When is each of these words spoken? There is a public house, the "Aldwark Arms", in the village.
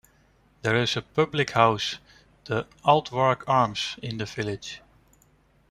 There 0.63 0.75
is 0.77 0.97
a 0.97 1.03
public 1.03 1.51
house, 1.51 1.99
the 2.45 2.65
"Aldwark 2.83 3.43
Arms", 3.47 3.97
in 4.01 4.17
the 4.17 4.25
village. 4.25 4.81